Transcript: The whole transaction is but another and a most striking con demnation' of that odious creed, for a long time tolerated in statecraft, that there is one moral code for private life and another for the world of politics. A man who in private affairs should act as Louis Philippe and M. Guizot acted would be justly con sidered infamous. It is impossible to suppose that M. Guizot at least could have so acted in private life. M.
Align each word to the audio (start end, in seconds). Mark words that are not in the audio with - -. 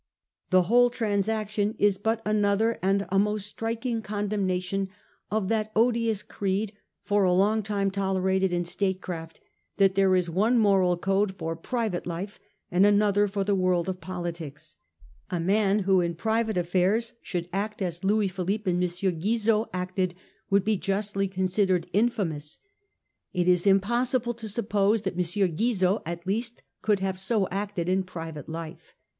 The 0.49 0.63
whole 0.63 0.89
transaction 0.89 1.75
is 1.77 1.99
but 1.99 2.23
another 2.25 2.79
and 2.81 3.05
a 3.09 3.19
most 3.19 3.45
striking 3.45 4.01
con 4.01 4.29
demnation' 4.29 4.87
of 5.29 5.47
that 5.49 5.71
odious 5.75 6.23
creed, 6.23 6.73
for 7.03 7.23
a 7.23 7.31
long 7.31 7.61
time 7.61 7.91
tolerated 7.91 8.51
in 8.51 8.65
statecraft, 8.65 9.39
that 9.77 9.93
there 9.93 10.15
is 10.15 10.27
one 10.27 10.57
moral 10.57 10.97
code 10.97 11.35
for 11.37 11.55
private 11.55 12.07
life 12.07 12.39
and 12.71 12.83
another 12.83 13.27
for 13.27 13.43
the 13.43 13.53
world 13.53 13.87
of 13.87 14.01
politics. 14.01 14.75
A 15.29 15.39
man 15.39 15.83
who 15.83 16.01
in 16.01 16.15
private 16.15 16.57
affairs 16.57 17.13
should 17.21 17.47
act 17.53 17.79
as 17.79 18.03
Louis 18.03 18.27
Philippe 18.27 18.71
and 18.71 18.81
M. 18.83 18.89
Guizot 19.19 19.69
acted 19.71 20.15
would 20.49 20.63
be 20.63 20.77
justly 20.77 21.27
con 21.27 21.43
sidered 21.45 21.87
infamous. 21.93 22.57
It 23.33 23.47
is 23.47 23.67
impossible 23.67 24.33
to 24.33 24.49
suppose 24.49 25.03
that 25.03 25.13
M. 25.13 25.19
Guizot 25.55 26.01
at 26.07 26.25
least 26.25 26.63
could 26.81 27.01
have 27.01 27.19
so 27.19 27.47
acted 27.49 27.87
in 27.87 28.01
private 28.01 28.49
life. 28.49 28.95
M. 28.95 28.95